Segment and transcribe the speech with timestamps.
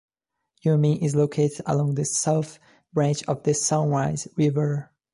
[0.65, 2.57] Wyoming is located along the South
[2.91, 4.89] Branch of the Sunrise River.